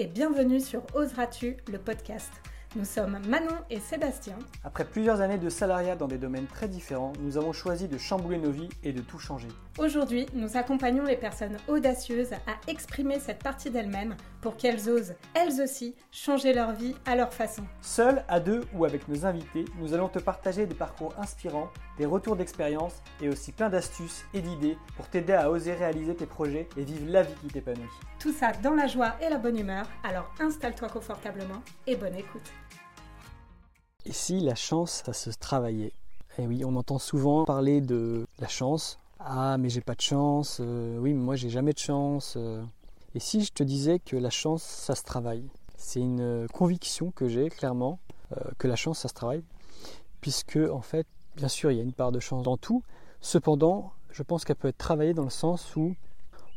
[0.00, 2.32] et bienvenue sur Oseras-tu, le podcast.
[2.76, 4.38] Nous sommes Manon et Sébastien.
[4.62, 8.38] Après plusieurs années de salariat dans des domaines très différents, nous avons choisi de chambouler
[8.38, 9.48] nos vies et de tout changer.
[9.76, 15.60] Aujourd'hui, nous accompagnons les personnes audacieuses à exprimer cette partie d'elles-mêmes pour qu'elles osent, elles
[15.60, 17.64] aussi, changer leur vie à leur façon.
[17.80, 22.06] Seuls, à deux ou avec nos invités, nous allons te partager des parcours inspirants, des
[22.06, 26.68] retours d'expérience et aussi plein d'astuces et d'idées pour t'aider à oser réaliser tes projets
[26.76, 27.82] et vivre la vie qui t'épanouit.
[28.20, 32.52] Tout ça dans la joie et la bonne humeur, alors installe-toi confortablement et bonne écoute.
[34.06, 35.92] Et si la chance, ça se travaillait?
[36.38, 38.98] Eh oui, on entend souvent parler de la chance.
[39.18, 40.58] Ah, mais j'ai pas de chance.
[40.60, 42.34] euh, oui, mais moi j'ai jamais de chance.
[42.36, 42.62] euh.
[43.14, 45.44] Et si je te disais que la chance, ça se travaille?
[45.76, 47.98] C'est une euh, conviction que j'ai clairement,
[48.58, 49.42] que la chance, ça se travaille.
[50.20, 52.84] Puisque, en fait, bien sûr, il y a une part de chance dans tout.
[53.20, 55.96] Cependant, je pense qu'elle peut être travaillée dans le sens où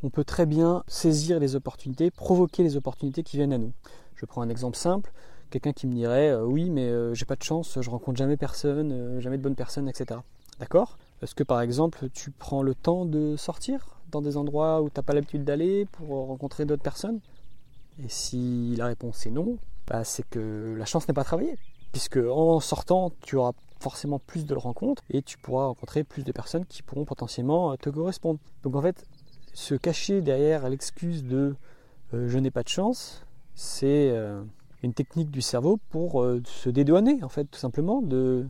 [0.03, 3.73] on peut très bien saisir les opportunités, provoquer les opportunités qui viennent à nous.
[4.15, 5.11] Je prends un exemple simple
[5.53, 8.37] quelqu'un qui me dirait euh, oui mais euh, j'ai pas de chance, je rencontre jamais
[8.37, 10.19] personne, euh, jamais de bonnes personnes, etc.
[10.59, 10.97] D'accord?
[11.21, 15.03] Est-ce que par exemple tu prends le temps de sortir dans des endroits où t'as
[15.03, 17.19] pas l'habitude d'aller pour rencontrer d'autres personnes?
[18.03, 21.57] Et si la réponse est non, bah, c'est que la chance n'est pas travaillée.
[21.91, 26.31] Puisque en sortant, tu auras forcément plus de rencontres et tu pourras rencontrer plus de
[26.31, 28.39] personnes qui pourront potentiellement te correspondre.
[28.63, 29.05] Donc en fait,
[29.53, 31.55] se cacher derrière l'excuse de
[32.11, 33.23] je n'ai pas de chance,
[33.53, 34.11] c'est
[34.83, 38.45] une technique du cerveau pour euh, se dédouaner, en fait, tout simplement, de,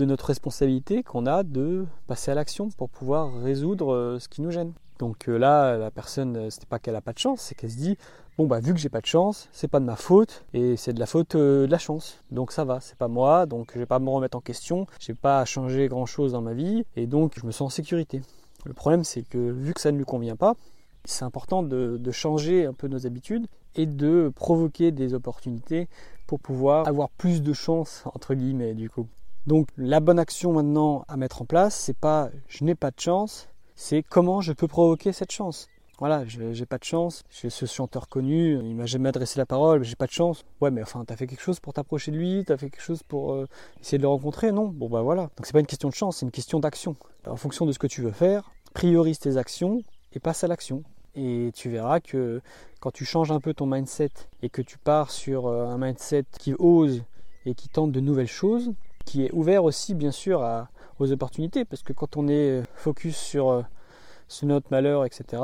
[0.00, 4.50] notre responsabilité qu'on a de passer à l'action pour pouvoir résoudre euh, ce qui nous
[4.50, 4.72] gêne.
[4.98, 7.76] Donc euh, là, la personne, c'est pas qu'elle a pas de chance, c'est qu'elle se
[7.76, 7.96] dit
[8.36, 10.92] bon bah vu que j'ai pas de chance, c'est pas de ma faute et c'est
[10.92, 12.18] de la faute de la chance.
[12.32, 15.14] Donc ça va, c'est pas moi, donc je vais pas me remettre en question, j'ai
[15.14, 18.22] pas à changer grand chose dans ma vie et donc je me sens en sécurité.
[18.64, 20.54] Le problème, c'est que vu que ça ne lui convient pas,
[21.04, 25.88] c'est important de, changer un peu nos habitudes et de provoquer des opportunités
[26.26, 29.06] pour pouvoir avoir plus de chance entre guillemets du coup.
[29.46, 33.00] Donc la bonne action maintenant à mettre en place, c'est pas je n'ai pas de
[33.00, 35.68] chance, c'est comment je peux provoquer cette chance?
[36.00, 39.84] Voilà, j'ai pas de chance, j'ai ce chanteur connu, il m'a jamais adressé la parole,
[39.84, 40.44] j'ai pas de chance.
[40.60, 43.04] Ouais, mais enfin, t'as fait quelque chose pour t'approcher de lui, t'as fait quelque chose
[43.04, 43.46] pour euh,
[43.80, 44.66] essayer de le rencontrer, non?
[44.66, 45.30] Bon bah voilà.
[45.36, 46.96] Donc c'est pas une question de chance, c'est une question d'action.
[47.28, 50.82] En fonction de ce que tu veux faire, priorise tes actions et passe à l'action.
[51.16, 52.40] Et tu verras que
[52.80, 54.10] quand tu changes un peu ton mindset
[54.42, 57.04] et que tu pars sur euh, un mindset qui ose
[57.46, 58.72] et qui tente de nouvelles choses,
[59.04, 60.46] qui est ouvert aussi bien sûr
[60.98, 63.62] aux opportunités, parce que quand on est focus sur, euh,
[64.28, 65.42] sur notre malheur, etc.,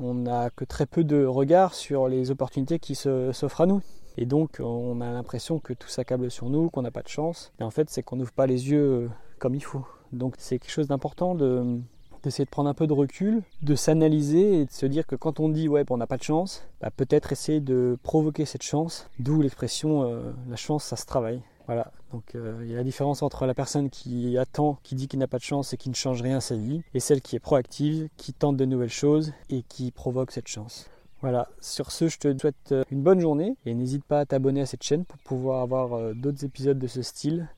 [0.00, 3.82] on n'a que très peu de regard sur les opportunités qui s'offrent à nous.
[4.16, 7.52] Et donc on a l'impression que tout s'accable sur nous, qu'on n'a pas de chance.
[7.60, 9.08] Et en fait c'est qu'on n'ouvre pas les yeux euh,
[9.38, 9.86] comme il faut.
[10.12, 11.80] Donc c'est quelque chose d'important de,
[12.22, 15.40] d'essayer de prendre un peu de recul, de s'analyser et de se dire que quand
[15.40, 18.62] on dit ouais, bah, on n'a pas de chance, bah, peut-être essayer de provoquer cette
[18.62, 21.42] chance, d'où l'expression euh, la chance ça se travaille.
[21.66, 25.06] Voilà, donc euh, il y a la différence entre la personne qui attend, qui dit
[25.06, 27.36] qu'il n'a pas de chance et qui ne change rien sa vie, et celle qui
[27.36, 30.88] est proactive, qui tente de nouvelles choses et qui provoque cette chance.
[31.20, 34.62] Voilà, sur ce, je te souhaite euh, une bonne journée et n'hésite pas à t'abonner
[34.62, 37.48] à cette chaîne pour pouvoir avoir d'autres épisodes de ce style